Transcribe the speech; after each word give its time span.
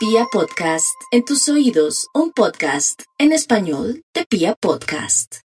Pia 0.00 0.24
Podcast, 0.32 0.96
en 1.12 1.26
tus 1.26 1.46
oídos, 1.50 2.06
un 2.14 2.32
podcast 2.32 3.02
en 3.18 3.32
español 3.32 4.00
de 4.14 4.24
Pia 4.24 4.56
Podcast. 4.58 5.40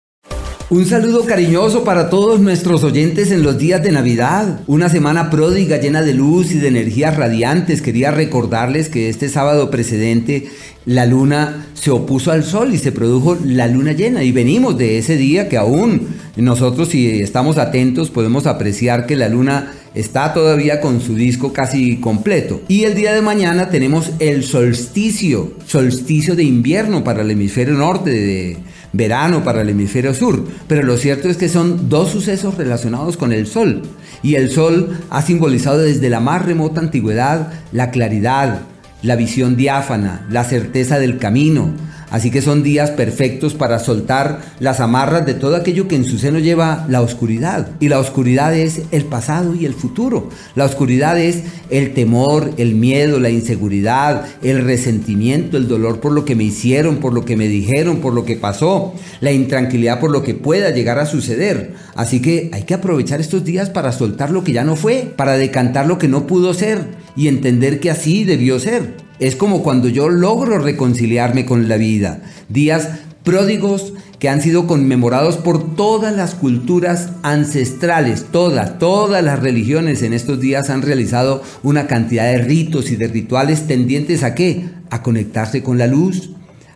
Un 0.68 0.84
saludo 0.84 1.24
cariñoso 1.24 1.84
para 1.84 2.10
todos 2.10 2.38
nuestros 2.38 2.84
oyentes 2.84 3.30
en 3.30 3.42
los 3.42 3.56
días 3.56 3.82
de 3.82 3.92
Navidad. 3.92 4.60
Una 4.66 4.90
semana 4.90 5.30
pródiga 5.30 5.78
llena 5.78 6.02
de 6.02 6.12
luz 6.12 6.50
y 6.50 6.58
de 6.58 6.68
energías 6.68 7.16
radiantes. 7.16 7.80
Quería 7.80 8.10
recordarles 8.10 8.90
que 8.90 9.08
este 9.08 9.30
sábado 9.30 9.70
precedente 9.70 10.50
la 10.84 11.06
luna 11.06 11.68
se 11.72 11.90
opuso 11.90 12.30
al 12.30 12.44
sol 12.44 12.74
y 12.74 12.78
se 12.78 12.92
produjo 12.92 13.38
la 13.42 13.68
luna 13.68 13.92
llena. 13.92 14.22
Y 14.22 14.32
venimos 14.32 14.76
de 14.76 14.98
ese 14.98 15.16
día 15.16 15.48
que 15.48 15.56
aún 15.56 16.08
nosotros 16.36 16.90
si 16.90 17.20
estamos 17.20 17.56
atentos 17.56 18.10
podemos 18.10 18.46
apreciar 18.46 19.06
que 19.06 19.16
la 19.16 19.30
luna 19.30 19.72
está 19.94 20.32
todavía 20.32 20.80
con 20.80 21.00
su 21.00 21.14
disco 21.14 21.52
casi 21.52 21.98
completo. 21.98 22.62
Y 22.68 22.84
el 22.84 22.94
día 22.94 23.12
de 23.12 23.22
mañana 23.22 23.68
tenemos 23.68 24.12
el 24.18 24.44
solsticio, 24.44 25.52
solsticio 25.66 26.34
de 26.36 26.44
invierno 26.44 27.04
para 27.04 27.22
el 27.22 27.30
hemisferio 27.30 27.74
norte 27.74 28.10
de 28.10 28.56
verano 28.92 29.42
para 29.42 29.62
el 29.62 29.70
hemisferio 29.70 30.14
sur, 30.14 30.46
pero 30.68 30.82
lo 30.82 30.96
cierto 30.96 31.28
es 31.28 31.36
que 31.36 31.48
son 31.48 31.88
dos 31.88 32.10
sucesos 32.10 32.56
relacionados 32.56 33.16
con 33.16 33.32
el 33.32 33.46
sol, 33.46 33.82
y 34.22 34.34
el 34.34 34.50
sol 34.50 35.00
ha 35.10 35.22
simbolizado 35.22 35.78
desde 35.78 36.10
la 36.10 36.20
más 36.20 36.44
remota 36.44 36.80
antigüedad 36.80 37.52
la 37.72 37.90
claridad, 37.90 38.62
la 39.02 39.16
visión 39.16 39.56
diáfana, 39.56 40.26
la 40.30 40.44
certeza 40.44 40.98
del 40.98 41.18
camino, 41.18 41.70
Así 42.12 42.30
que 42.30 42.42
son 42.42 42.62
días 42.62 42.90
perfectos 42.90 43.54
para 43.54 43.78
soltar 43.78 44.42
las 44.60 44.80
amarras 44.80 45.24
de 45.24 45.32
todo 45.32 45.56
aquello 45.56 45.88
que 45.88 45.96
en 45.96 46.04
su 46.04 46.18
seno 46.18 46.38
lleva 46.38 46.84
la 46.90 47.00
oscuridad. 47.00 47.70
Y 47.80 47.88
la 47.88 47.98
oscuridad 47.98 48.54
es 48.54 48.82
el 48.90 49.06
pasado 49.06 49.54
y 49.54 49.64
el 49.64 49.72
futuro. 49.72 50.28
La 50.54 50.66
oscuridad 50.66 51.18
es 51.18 51.42
el 51.70 51.94
temor, 51.94 52.52
el 52.58 52.74
miedo, 52.74 53.18
la 53.18 53.30
inseguridad, 53.30 54.26
el 54.42 54.62
resentimiento, 54.62 55.56
el 55.56 55.68
dolor 55.68 56.00
por 56.00 56.12
lo 56.12 56.26
que 56.26 56.36
me 56.36 56.44
hicieron, 56.44 56.98
por 56.98 57.14
lo 57.14 57.24
que 57.24 57.38
me 57.38 57.48
dijeron, 57.48 58.02
por 58.02 58.12
lo 58.12 58.26
que 58.26 58.36
pasó, 58.36 58.92
la 59.22 59.32
intranquilidad 59.32 59.98
por 59.98 60.10
lo 60.10 60.22
que 60.22 60.34
pueda 60.34 60.68
llegar 60.68 60.98
a 60.98 61.06
suceder. 61.06 61.72
Así 61.94 62.20
que 62.20 62.50
hay 62.52 62.64
que 62.64 62.74
aprovechar 62.74 63.22
estos 63.22 63.42
días 63.42 63.70
para 63.70 63.90
soltar 63.90 64.30
lo 64.30 64.44
que 64.44 64.52
ya 64.52 64.64
no 64.64 64.76
fue, 64.76 65.10
para 65.16 65.38
decantar 65.38 65.86
lo 65.86 65.96
que 65.96 66.08
no 66.08 66.26
pudo 66.26 66.52
ser 66.52 66.88
y 67.16 67.28
entender 67.28 67.80
que 67.80 67.90
así 67.90 68.24
debió 68.24 68.60
ser. 68.60 69.01
Es 69.22 69.36
como 69.36 69.62
cuando 69.62 69.88
yo 69.88 70.08
logro 70.08 70.58
reconciliarme 70.58 71.46
con 71.46 71.68
la 71.68 71.76
vida. 71.76 72.22
Días 72.48 72.88
pródigos 73.22 73.92
que 74.18 74.28
han 74.28 74.42
sido 74.42 74.66
conmemorados 74.66 75.36
por 75.36 75.76
todas 75.76 76.16
las 76.16 76.34
culturas 76.34 77.10
ancestrales, 77.22 78.26
todas, 78.32 78.80
todas 78.80 79.22
las 79.22 79.38
religiones 79.38 80.02
en 80.02 80.12
estos 80.12 80.40
días 80.40 80.70
han 80.70 80.82
realizado 80.82 81.40
una 81.62 81.86
cantidad 81.86 82.24
de 82.24 82.38
ritos 82.38 82.90
y 82.90 82.96
de 82.96 83.06
rituales 83.06 83.68
tendientes 83.68 84.24
a 84.24 84.34
qué? 84.34 84.64
A 84.90 85.04
conectarse 85.04 85.62
con 85.62 85.78
la 85.78 85.86
luz, 85.86 86.30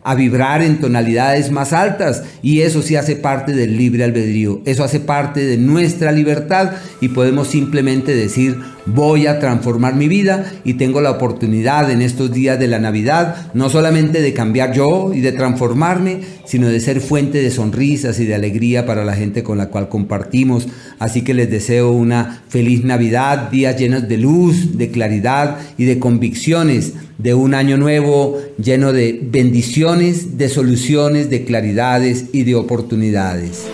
a 0.05 0.15
vibrar 0.15 0.63
en 0.63 0.79
tonalidades 0.81 1.51
más 1.51 1.73
altas 1.73 2.23
y 2.43 2.61
eso 2.61 2.81
sí 2.81 2.95
hace 2.95 3.17
parte 3.17 3.55
del 3.55 3.77
libre 3.77 4.05
albedrío, 4.05 4.63
eso 4.67 4.85
hace 4.85 5.01
parte 5.01 5.45
de 5.45 5.59
nuestra 5.59 6.13
libertad 6.13 6.75
y 7.01 7.09
podemos 7.09 7.49
simplemente 7.49 8.15
decir 8.15 8.57
voy 8.87 9.27
a 9.27 9.39
transformar 9.39 9.95
mi 9.97 10.09
vida 10.09 10.53
y 10.65 10.75
tengo 10.75 11.01
la 11.01 11.11
oportunidad 11.11 11.91
en 11.91 12.03
estos 12.03 12.33
días 12.33 12.59
de 12.59 12.69
la 12.69 12.79
Navidad 12.79 13.53
no 13.55 13.69
solamente 13.69 14.21
de 14.21 14.33
cambiar 14.33 14.73
yo 14.73 15.13
y 15.13 15.21
de 15.21 15.33
transformarme, 15.33 16.21
sino 16.45 16.69
de 16.69 16.81
ser 16.81 17.01
fuente 17.01 17.43
de 17.43 17.51
sonrisas 17.51 18.21
y 18.21 18.25
de 18.25 18.35
alegría 18.35 18.87
para 18.87 19.05
la 19.05 19.15
gente 19.15 19.43
con 19.43 19.59
la 19.59 19.69
cual 19.69 19.89
compartimos. 19.89 20.69
Así 20.99 21.23
que 21.23 21.35
les 21.35 21.51
deseo 21.51 21.91
una 21.91 22.43
feliz 22.49 22.85
Navidad, 22.85 23.51
días 23.51 23.77
llenos 23.77 24.09
de 24.09 24.17
luz, 24.19 24.79
de 24.79 24.91
claridad 24.91 25.59
y 25.77 25.85
de 25.85 25.99
convicciones 25.99 26.95
de 27.19 27.35
un 27.35 27.55
año 27.55 27.77
nuevo 27.77 28.39
lleno 28.63 28.93
de 28.93 29.19
bendiciones, 29.23 30.39
de 30.39 30.49
soluciones, 30.49 31.31
de 31.31 31.45
claridades 31.45 32.27
y 32.33 32.45
de 32.45 32.55
oportunidades. 32.55 33.65